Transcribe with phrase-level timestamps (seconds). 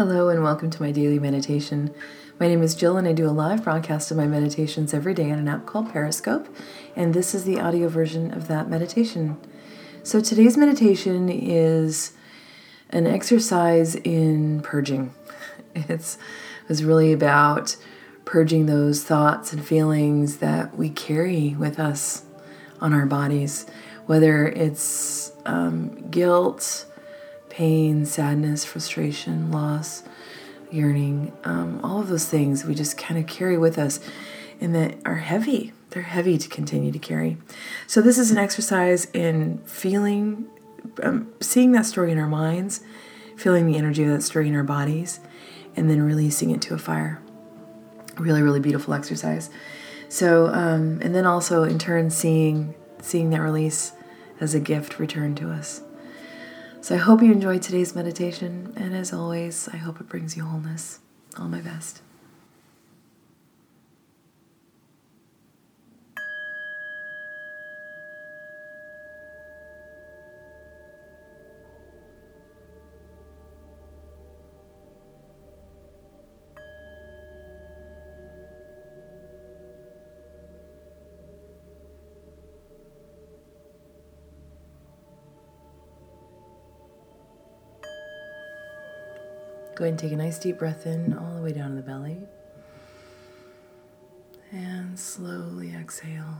[0.00, 1.92] Hello, and welcome to my daily meditation.
[2.38, 5.30] My name is Jill, and I do a live broadcast of my meditations every day
[5.30, 6.48] on an app called Periscope,
[6.96, 9.36] and this is the audio version of that meditation.
[10.02, 12.14] So, today's meditation is
[12.88, 15.12] an exercise in purging.
[15.74, 16.16] It's,
[16.66, 17.76] it's really about
[18.24, 22.24] purging those thoughts and feelings that we carry with us
[22.80, 23.66] on our bodies,
[24.06, 26.86] whether it's um, guilt
[27.50, 30.02] pain, sadness, frustration, loss,
[30.70, 34.00] yearning, um, all of those things we just kind of carry with us
[34.60, 35.72] and that are heavy.
[35.90, 37.36] They're heavy to continue to carry.
[37.86, 40.46] So, this is an exercise in feeling,
[41.02, 42.80] um, seeing that story in our minds,
[43.36, 45.18] feeling the energy of that story in our bodies,
[45.74, 47.20] and then releasing it to a fire.
[48.18, 49.50] Really, really beautiful exercise.
[50.08, 53.92] So, um, and then also in turn, seeing seeing that release
[54.40, 55.82] as a gift returned to us.
[56.82, 60.44] So I hope you enjoyed today's meditation, and as always, I hope it brings you
[60.44, 61.00] wholeness.
[61.38, 62.00] All my best.
[89.74, 91.82] Go ahead and take a nice deep breath in all the way down to the
[91.82, 92.18] belly.
[94.50, 96.36] And slowly exhale.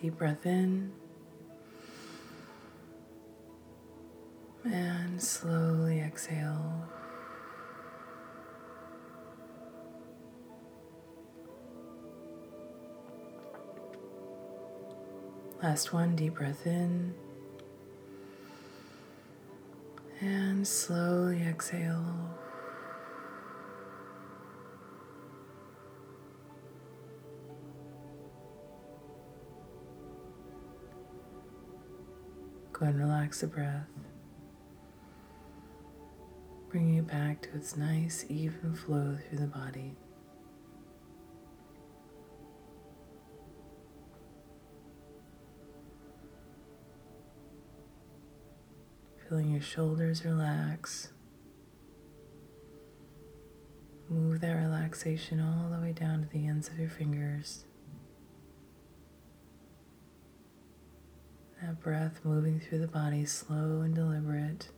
[0.00, 0.92] Deep breath in.
[4.64, 6.88] And slowly exhale.
[15.66, 17.12] Last one, deep breath in.
[20.20, 22.04] And slowly exhale.
[32.72, 33.88] Go ahead and relax the breath,
[36.68, 39.96] bringing it back to its nice, even flow through the body.
[49.56, 51.08] Your shoulders relax.
[54.10, 57.64] Move that relaxation all the way down to the ends of your fingers.
[61.62, 64.68] That breath moving through the body, slow and deliberate.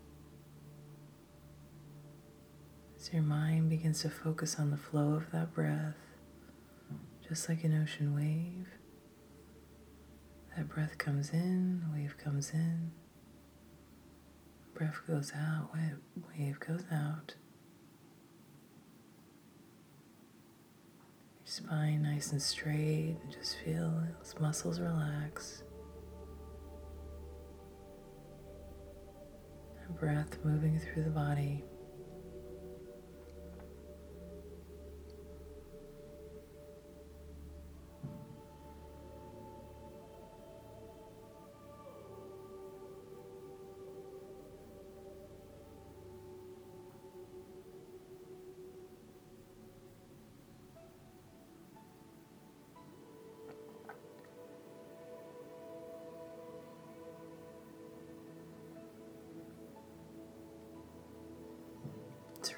[2.97, 5.97] As your mind begins to focus on the flow of that breath,
[7.29, 8.69] just like an ocean wave.
[10.57, 12.93] That breath comes in, wave comes in
[14.79, 15.71] breath goes out,
[16.39, 17.35] wave goes out.
[21.41, 25.65] Your spine nice and straight, and just feel those muscles relax.
[29.85, 31.65] And breath moving through the body.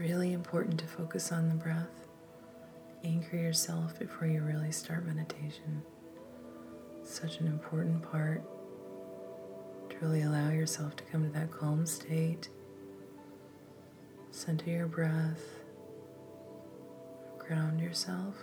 [0.01, 2.07] Really important to focus on the breath.
[3.05, 5.83] Anchor yourself before you really start meditation.
[7.05, 8.43] Such an important part
[9.91, 12.49] to really allow yourself to come to that calm state.
[14.31, 15.45] Center your breath,
[17.39, 18.37] ground yourself.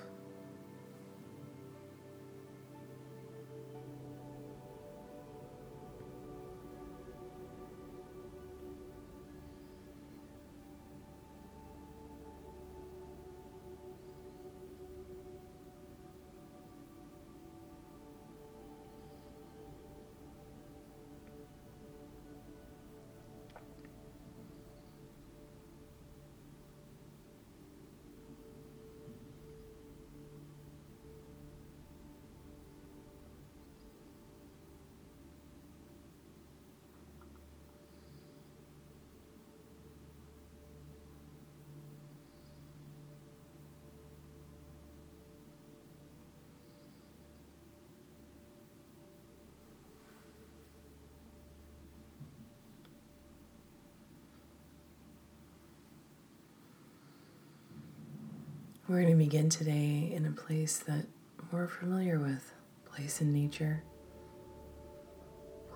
[58.88, 61.06] We're going to begin today in a place that
[61.52, 62.54] we're familiar with,
[62.86, 63.84] place in nature,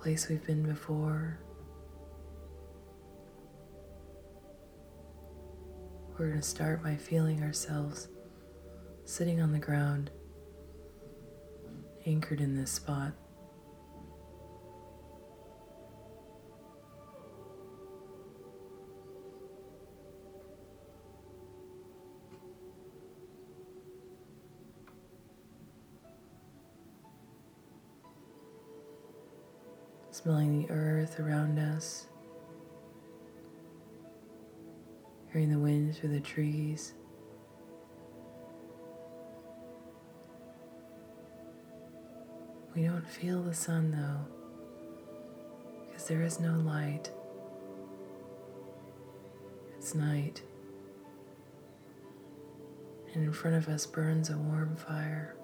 [0.00, 1.38] place we've been before.
[6.18, 8.08] We're going to start by feeling ourselves
[9.04, 10.10] sitting on the ground,
[12.06, 13.12] anchored in this spot.
[30.22, 32.06] Smelling the earth around us,
[35.32, 36.94] hearing the wind through the trees.
[42.76, 44.24] We don't feel the sun though,
[45.88, 47.10] because there is no light.
[49.76, 50.42] It's night,
[53.12, 55.34] and in front of us burns a warm fire.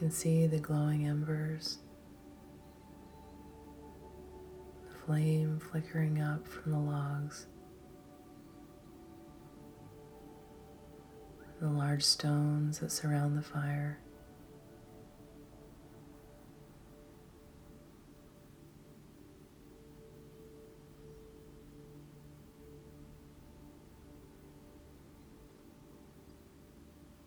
[0.00, 1.76] Can see the glowing embers,
[4.88, 7.46] the flame flickering up from the logs,
[11.60, 14.00] the large stones that surround the fire.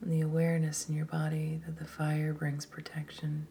[0.03, 3.47] And the awareness in your body that the fire brings protection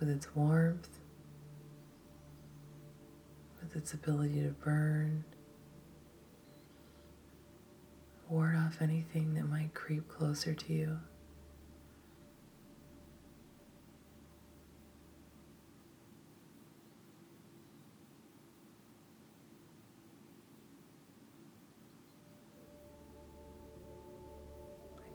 [0.00, 0.88] with its warmth,
[3.62, 5.24] with its ability to burn,
[8.28, 10.98] ward off anything that might creep closer to you.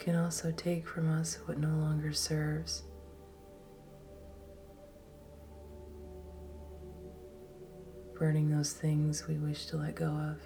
[0.01, 2.81] Can also take from us what no longer serves.
[8.17, 10.41] Burning those things we wish to let go of.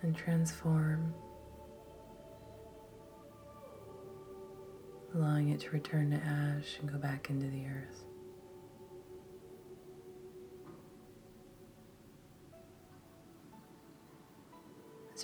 [0.00, 1.12] And transform,
[5.14, 8.05] allowing it to return to ash and go back into the earth.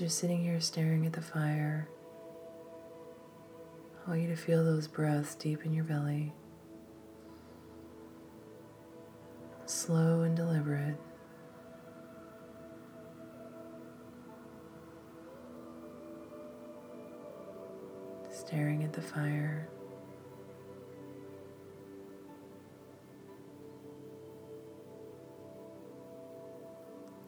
[0.02, 1.88] You're sitting here staring at the fire,
[4.04, 6.32] I want you to feel those breaths deep in your belly.
[9.66, 10.96] Slow and deliberate.
[18.28, 19.68] Staring at the fire.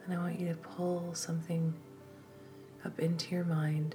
[0.04, 1.72] And I want you to pull something
[2.84, 3.94] up into your mind.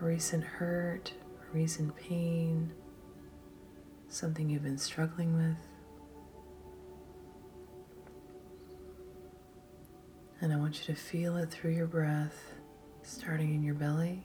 [0.00, 1.12] A recent hurt,
[1.42, 2.72] a recent pain,
[4.08, 5.56] something you've been struggling with.
[10.40, 12.52] And I want you to feel it through your breath,
[13.02, 14.24] starting in your belly.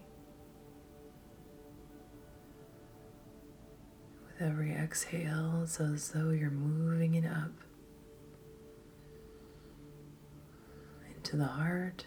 [4.27, 7.51] With every exhale, it's as though you're moving it up
[11.15, 12.05] into the heart.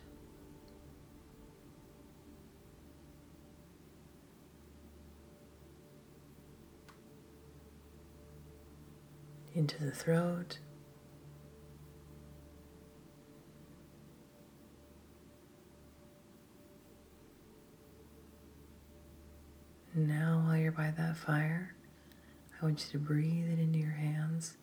[9.57, 10.59] Into the throat.
[19.95, 21.75] Now, while you're by that fire,
[22.61, 24.59] I want you to breathe it into your hands.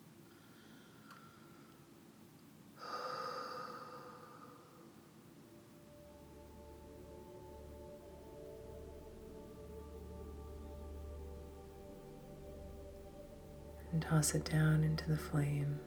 [14.03, 15.79] Toss it down into the flame.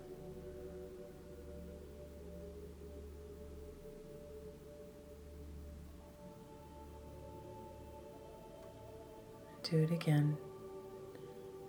[9.63, 10.39] Do it again.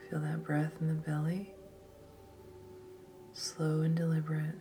[0.09, 1.53] Feel that breath in the belly,
[3.33, 4.55] slow and deliberate.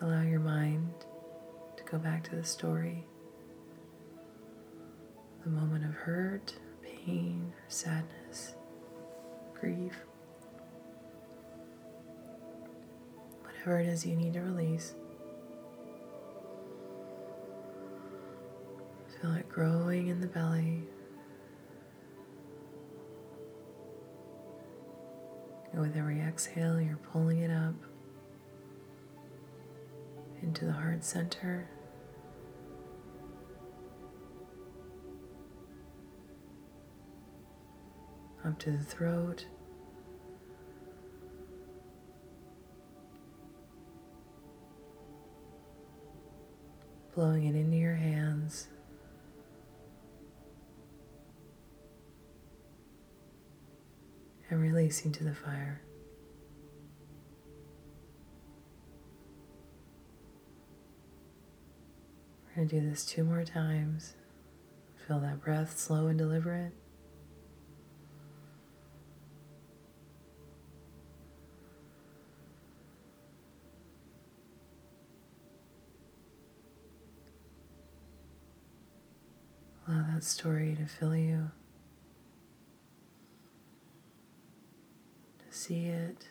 [0.00, 0.90] Allow your mind
[1.76, 3.06] to go back to the story
[5.46, 8.56] the moment of hurt, pain, sadness,
[9.54, 9.94] grief,
[13.42, 14.96] whatever it is you need to release.
[19.20, 20.82] Feel it growing in the belly.
[25.70, 27.74] And with every exhale, you're pulling it up
[30.42, 31.70] into the heart center.
[38.46, 39.46] Up to the throat.
[47.14, 48.68] Blowing it into your hands.
[54.48, 55.82] and releasing to the fire.
[62.48, 64.14] We're going to do this two more times.
[65.06, 66.72] Feel that breath slow and deliberate.
[79.88, 81.50] Allow that story to fill you.
[85.38, 86.26] To see it,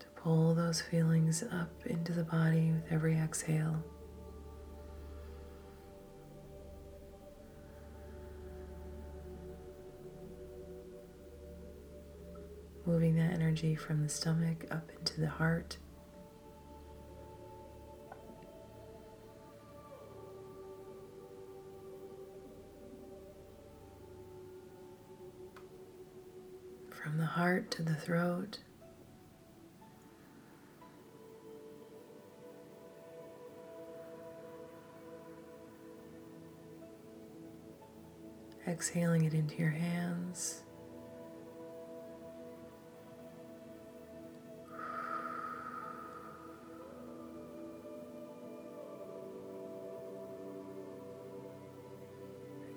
[0.00, 3.82] to pull those feelings up into the body with every exhale.
[12.84, 15.78] Moving that energy from the stomach up into the heart.
[27.36, 28.56] Heart to the throat.
[38.66, 40.62] Exhaling it into your hands.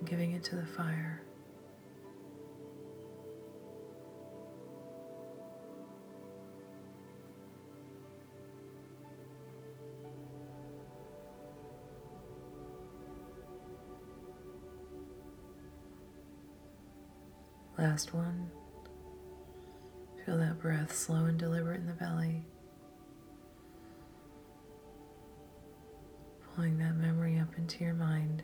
[0.06, 1.22] giving it to the fire.
[17.80, 18.52] Last one.
[20.26, 22.44] Feel that breath slow and deliberate in the belly.
[26.54, 28.44] Pulling that memory up into your mind.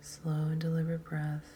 [0.00, 1.52] Slow and deliberate breath.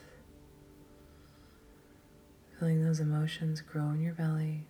[2.59, 4.67] Feeling those emotions grow in your belly.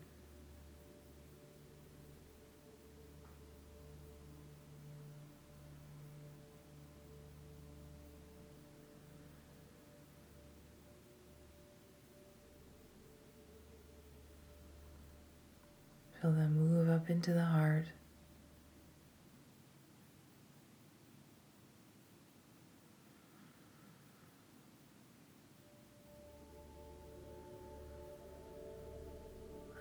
[16.23, 17.85] Feel them move up into the heart.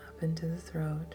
[0.08, 1.14] Up into the throat.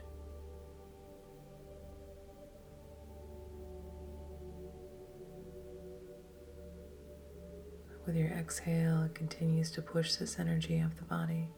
[8.05, 11.49] With your exhale, it continues to push this energy up the body.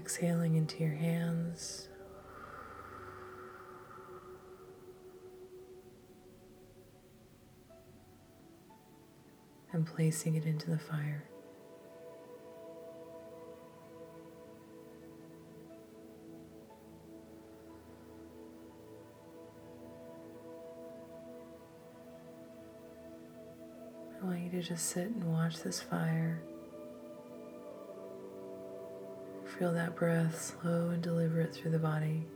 [0.00, 1.90] Exhaling into your hands.
[9.74, 11.28] And placing it into the fire.
[24.18, 26.40] I want you to just sit and watch this fire.
[29.60, 32.26] Feel that breath slow and deliberate through the body.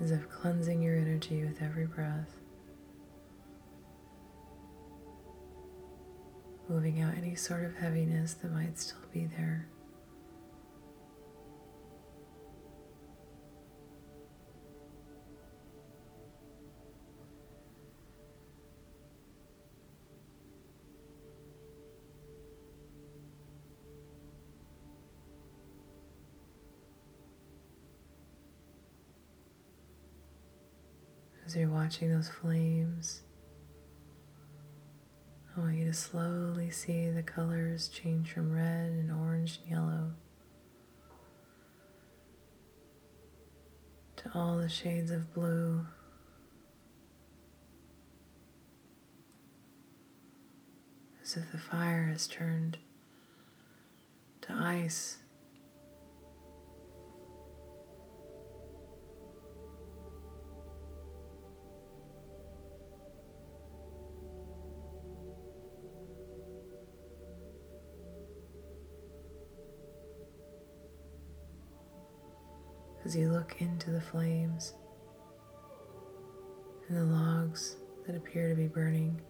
[0.00, 2.30] As if cleansing your energy with every breath.
[6.68, 9.66] Moving out any sort of heaviness that might still be there.
[31.56, 33.22] you're watching those flames,
[35.56, 40.12] I want you to slowly see the colors change from red and orange and yellow
[44.16, 45.86] to all the shades of blue.
[51.22, 52.78] As if the fire has turned
[54.42, 55.18] to ice.
[73.06, 74.74] As you look into the flames
[76.88, 79.20] and the logs that appear to be burning.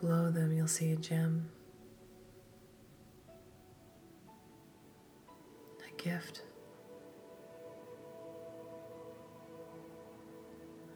[0.00, 1.48] Below them, you'll see a gem,
[5.80, 6.42] a gift.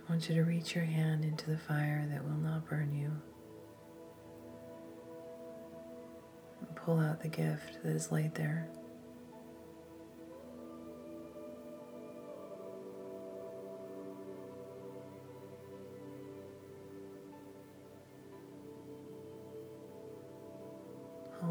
[0.07, 3.11] I want you to reach your hand into the fire that will not burn you.
[6.61, 8.69] And pull out the gift that is laid there.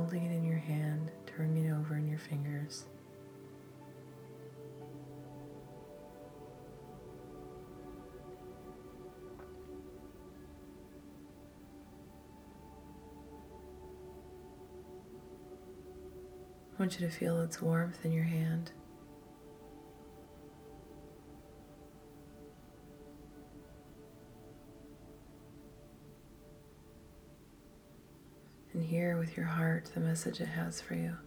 [0.08, 2.86] Holding it in your hand, turning it over in your fingers.
[16.72, 18.72] I want you to feel its warmth in your hand.
[28.78, 31.18] And hear with your heart the message it has for you.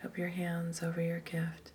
[0.00, 1.72] Cup your hands over your gift.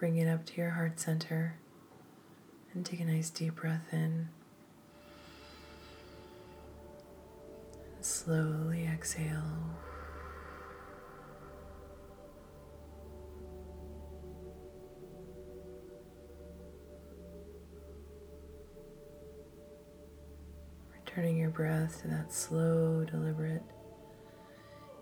[0.00, 1.58] Bring it up to your heart center
[2.72, 4.30] and take a nice deep breath in.
[8.00, 9.42] Slowly exhale.
[20.94, 23.64] Returning your breath to that slow, deliberate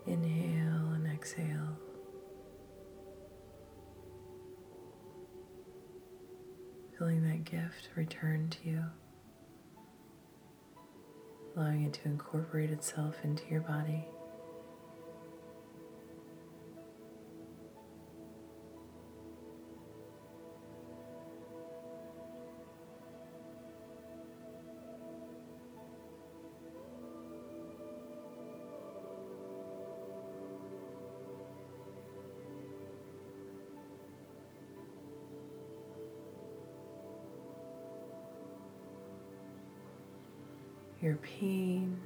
[0.09, 1.79] inhale and exhale.
[6.99, 8.85] Feeling that gift return to you,
[11.57, 14.05] allowing it to incorporate itself into your body.
[41.01, 41.97] Your pain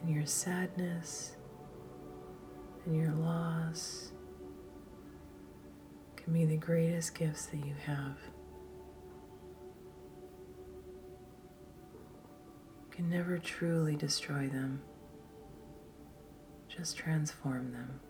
[0.00, 1.36] and your sadness
[2.84, 4.12] and your loss
[6.16, 8.16] can be the greatest gifts that you have.
[12.84, 14.80] You can never truly destroy them,
[16.68, 18.00] just transform them.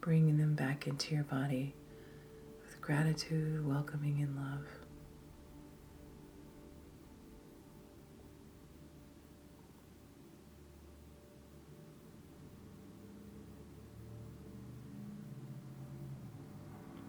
[0.00, 1.74] Bringing them back into your body
[2.64, 4.85] with gratitude, welcoming, and love.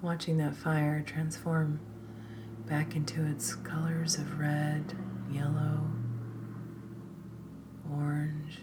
[0.08, 1.82] Watching that fire transform
[2.66, 4.96] back into its colors of red,
[5.30, 5.82] yellow,
[7.92, 8.60] orange.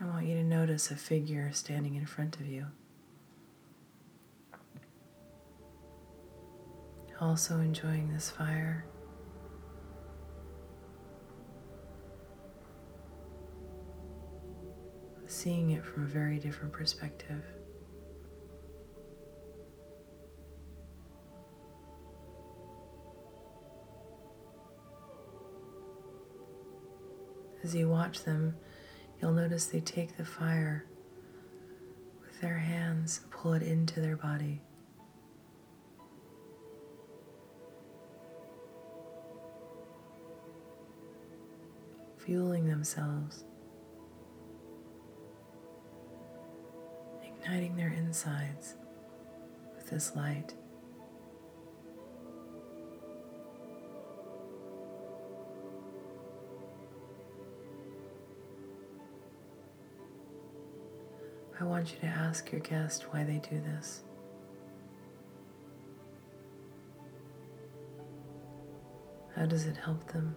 [0.00, 2.66] I want you to notice a figure standing in front of you.
[7.20, 8.86] Also enjoying this fire.
[15.36, 17.44] Seeing it from a very different perspective.
[27.62, 28.56] As you watch them,
[29.20, 30.86] you'll notice they take the fire
[32.22, 34.62] with their hands, pull it into their body.
[42.24, 43.44] Fueling themselves.
[47.46, 48.74] Igniting their insides.
[49.76, 50.52] with this light.
[61.60, 64.02] I want you to ask your guest why they do this.
[69.36, 70.34] How does it help them?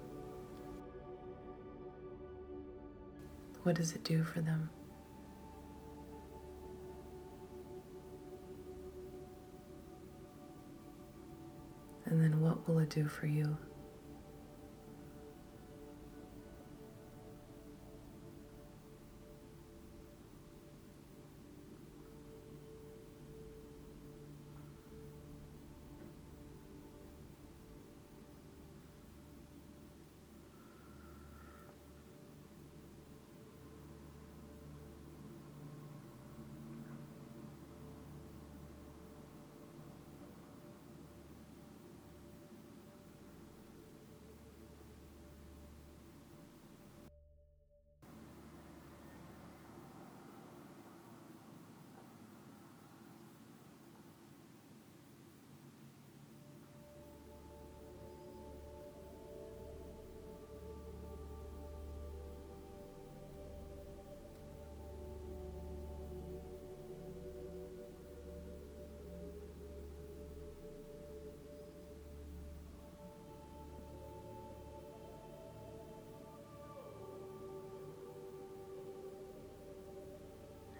[3.63, 4.69] What does it do for them?
[12.09, 13.55] And then what will it do for you?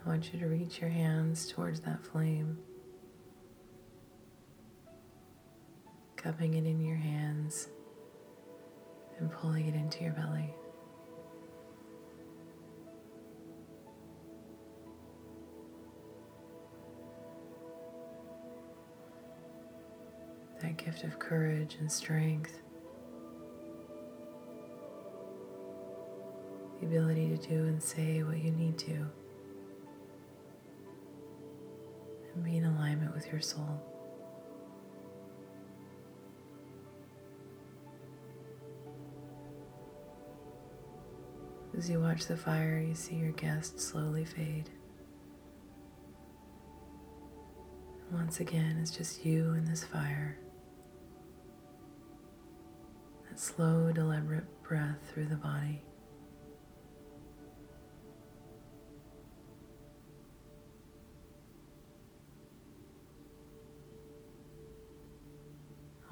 [0.10, 2.58] Want you to reach your hands towards that flame,
[6.16, 7.68] cupping it in your hands
[9.20, 10.52] and pulling it into your belly.
[20.64, 22.64] That gift of courage and strength,
[26.80, 29.06] the ability to do and say what you need to.
[32.40, 33.82] Be in alignment with your soul.
[41.78, 44.70] As you watch the fire, you see your guest slowly fade.
[48.12, 50.38] Once again, it's just you and this fire.
[53.30, 55.82] That slow, deliberate breath through the body.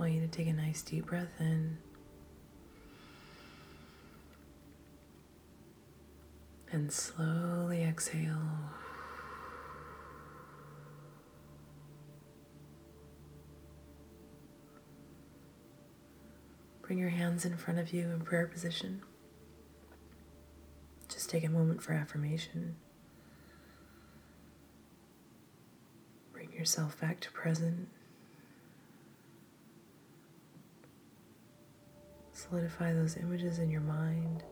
[0.07, 1.77] Want you to take a nice deep breath in.
[6.71, 8.37] And slowly exhale.
[16.81, 19.01] Bring your hands in front of you in prayer position.
[21.09, 22.77] Just take a moment for affirmation.
[26.31, 27.89] Bring yourself back to present.
[32.49, 34.43] Solidify those images in your mind.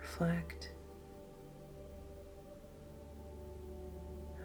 [0.00, 0.70] Reflect.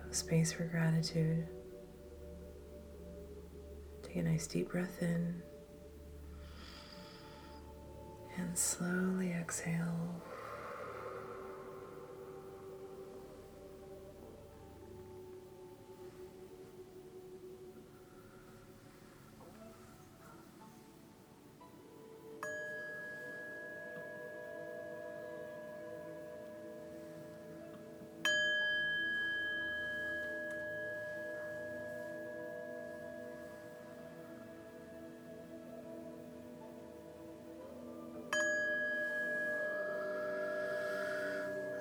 [0.04, 1.48] Have space for gratitude.
[4.02, 5.44] Take a nice deep breath in.
[8.38, 10.24] And slowly exhale.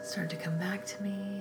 [0.09, 1.38] Start to come back to me.